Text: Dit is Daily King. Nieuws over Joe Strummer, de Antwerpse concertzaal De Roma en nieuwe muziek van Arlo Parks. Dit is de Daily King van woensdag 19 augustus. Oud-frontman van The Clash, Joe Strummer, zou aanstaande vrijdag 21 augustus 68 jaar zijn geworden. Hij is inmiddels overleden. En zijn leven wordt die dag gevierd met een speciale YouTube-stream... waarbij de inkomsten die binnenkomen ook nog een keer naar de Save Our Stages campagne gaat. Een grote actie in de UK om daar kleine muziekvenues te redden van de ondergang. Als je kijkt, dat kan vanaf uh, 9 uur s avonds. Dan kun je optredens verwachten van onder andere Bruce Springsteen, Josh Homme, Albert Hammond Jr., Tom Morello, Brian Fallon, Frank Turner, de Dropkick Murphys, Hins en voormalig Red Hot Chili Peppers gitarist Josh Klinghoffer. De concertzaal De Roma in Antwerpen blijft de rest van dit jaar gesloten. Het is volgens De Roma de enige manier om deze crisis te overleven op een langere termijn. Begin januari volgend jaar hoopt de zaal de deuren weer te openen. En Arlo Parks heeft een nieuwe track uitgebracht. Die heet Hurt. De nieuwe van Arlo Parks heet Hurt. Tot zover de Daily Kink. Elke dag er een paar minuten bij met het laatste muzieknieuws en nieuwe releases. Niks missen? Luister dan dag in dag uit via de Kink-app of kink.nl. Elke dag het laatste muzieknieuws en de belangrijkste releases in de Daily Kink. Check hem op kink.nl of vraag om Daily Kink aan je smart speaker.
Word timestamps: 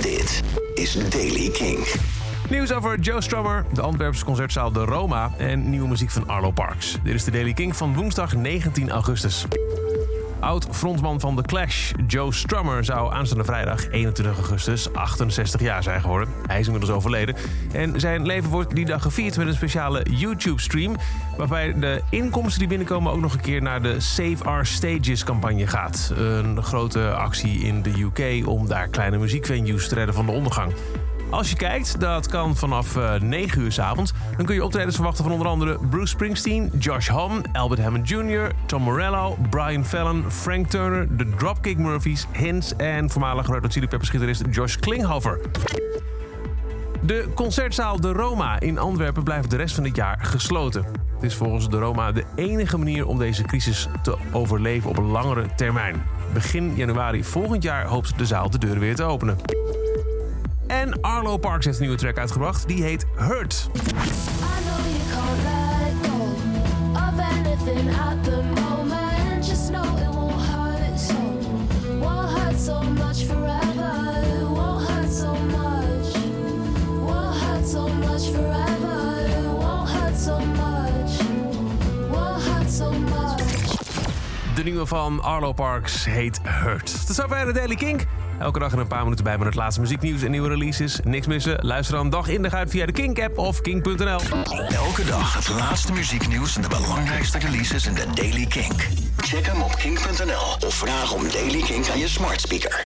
Dit 0.00 0.42
is 0.74 1.10
Daily 1.10 1.50
King. 1.50 1.86
Nieuws 2.50 2.72
over 2.72 2.98
Joe 2.98 3.22
Strummer, 3.22 3.64
de 3.72 3.82
Antwerpse 3.82 4.24
concertzaal 4.24 4.72
De 4.72 4.84
Roma 4.84 5.32
en 5.38 5.70
nieuwe 5.70 5.88
muziek 5.88 6.10
van 6.10 6.28
Arlo 6.28 6.50
Parks. 6.50 6.96
Dit 7.02 7.14
is 7.14 7.24
de 7.24 7.30
Daily 7.30 7.52
King 7.52 7.76
van 7.76 7.94
woensdag 7.94 8.34
19 8.34 8.90
augustus. 8.90 9.46
Oud-frontman 10.40 11.20
van 11.20 11.36
The 11.36 11.42
Clash, 11.42 11.92
Joe 12.06 12.32
Strummer, 12.32 12.84
zou 12.84 13.12
aanstaande 13.12 13.44
vrijdag 13.44 13.88
21 13.90 14.36
augustus 14.36 14.92
68 14.92 15.60
jaar 15.60 15.82
zijn 15.82 16.00
geworden. 16.00 16.28
Hij 16.46 16.60
is 16.60 16.66
inmiddels 16.66 16.92
overleden. 16.92 17.36
En 17.72 18.00
zijn 18.00 18.26
leven 18.26 18.50
wordt 18.50 18.74
die 18.74 18.84
dag 18.84 19.02
gevierd 19.02 19.36
met 19.36 19.46
een 19.46 19.54
speciale 19.54 20.06
YouTube-stream... 20.10 20.96
waarbij 21.36 21.74
de 21.78 22.02
inkomsten 22.10 22.58
die 22.58 22.68
binnenkomen 22.68 23.12
ook 23.12 23.20
nog 23.20 23.32
een 23.32 23.40
keer 23.40 23.62
naar 23.62 23.82
de 23.82 24.00
Save 24.00 24.44
Our 24.44 24.66
Stages 24.66 25.24
campagne 25.24 25.66
gaat. 25.66 26.12
Een 26.16 26.62
grote 26.62 27.10
actie 27.10 27.58
in 27.58 27.82
de 27.82 27.90
UK 28.00 28.46
om 28.48 28.68
daar 28.68 28.88
kleine 28.88 29.18
muziekvenues 29.18 29.88
te 29.88 29.94
redden 29.94 30.14
van 30.14 30.26
de 30.26 30.32
ondergang. 30.32 30.72
Als 31.30 31.50
je 31.50 31.56
kijkt, 31.56 32.00
dat 32.00 32.26
kan 32.26 32.56
vanaf 32.56 32.96
uh, 32.96 33.14
9 33.20 33.60
uur 33.60 33.72
s 33.72 33.78
avonds. 33.78 34.12
Dan 34.36 34.46
kun 34.46 34.54
je 34.54 34.64
optredens 34.64 34.94
verwachten 34.94 35.24
van 35.24 35.32
onder 35.32 35.48
andere 35.48 35.78
Bruce 35.90 36.06
Springsteen, 36.06 36.70
Josh 36.78 37.08
Homme, 37.08 37.42
Albert 37.52 37.80
Hammond 37.80 38.08
Jr., 38.08 38.50
Tom 38.66 38.82
Morello, 38.82 39.36
Brian 39.50 39.84
Fallon, 39.84 40.24
Frank 40.28 40.66
Turner, 40.66 41.16
de 41.16 41.28
Dropkick 41.36 41.78
Murphys, 41.78 42.26
Hins 42.32 42.76
en 42.76 43.10
voormalig 43.10 43.46
Red 43.46 43.62
Hot 43.62 43.72
Chili 43.72 43.88
Peppers 43.88 44.10
gitarist 44.10 44.42
Josh 44.50 44.76
Klinghoffer. 44.76 45.40
De 47.02 47.28
concertzaal 47.34 48.00
De 48.00 48.12
Roma 48.12 48.60
in 48.60 48.78
Antwerpen 48.78 49.22
blijft 49.22 49.50
de 49.50 49.56
rest 49.56 49.74
van 49.74 49.84
dit 49.84 49.96
jaar 49.96 50.18
gesloten. 50.20 50.84
Het 51.14 51.22
is 51.22 51.34
volgens 51.34 51.68
De 51.68 51.78
Roma 51.78 52.12
de 52.12 52.24
enige 52.34 52.78
manier 52.78 53.06
om 53.06 53.18
deze 53.18 53.42
crisis 53.42 53.88
te 54.02 54.16
overleven 54.32 54.90
op 54.90 54.98
een 54.98 55.10
langere 55.10 55.46
termijn. 55.56 56.02
Begin 56.32 56.74
januari 56.74 57.24
volgend 57.24 57.62
jaar 57.62 57.86
hoopt 57.86 58.18
de 58.18 58.26
zaal 58.26 58.50
de 58.50 58.58
deuren 58.58 58.80
weer 58.80 58.94
te 58.94 59.02
openen. 59.02 59.38
En 60.66 61.00
Arlo 61.00 61.36
Parks 61.36 61.64
heeft 61.64 61.76
een 61.76 61.82
nieuwe 61.82 61.98
track 61.98 62.18
uitgebracht. 62.18 62.68
Die 62.68 62.82
heet 62.82 63.06
Hurt. 63.16 63.68
De 84.54 84.62
nieuwe 84.62 84.86
van 84.86 85.22
Arlo 85.22 85.52
Parks 85.52 86.04
heet 86.04 86.40
Hurt. 86.42 87.06
Tot 87.06 87.16
zover 87.16 87.46
de 87.46 87.52
Daily 87.52 87.74
Kink. 87.74 88.06
Elke 88.38 88.58
dag 88.58 88.72
er 88.72 88.78
een 88.78 88.86
paar 88.86 89.02
minuten 89.02 89.24
bij 89.24 89.38
met 89.38 89.46
het 89.46 89.54
laatste 89.54 89.80
muzieknieuws 89.80 90.22
en 90.22 90.30
nieuwe 90.30 90.48
releases. 90.48 91.00
Niks 91.04 91.26
missen? 91.26 91.58
Luister 91.60 91.96
dan 91.96 92.10
dag 92.10 92.28
in 92.28 92.42
dag 92.42 92.54
uit 92.54 92.70
via 92.70 92.86
de 92.86 92.92
Kink-app 92.92 93.38
of 93.38 93.60
kink.nl. 93.60 94.20
Elke 94.68 95.04
dag 95.04 95.34
het 95.34 95.48
laatste 95.48 95.92
muzieknieuws 95.92 96.56
en 96.56 96.62
de 96.62 96.68
belangrijkste 96.68 97.38
releases 97.38 97.86
in 97.86 97.94
de 97.94 98.04
Daily 98.14 98.46
Kink. 98.46 98.88
Check 99.16 99.46
hem 99.46 99.62
op 99.62 99.76
kink.nl 99.76 100.66
of 100.66 100.74
vraag 100.74 101.12
om 101.12 101.22
Daily 101.30 101.62
Kink 101.62 101.88
aan 101.88 101.98
je 101.98 102.08
smart 102.08 102.40
speaker. 102.40 102.74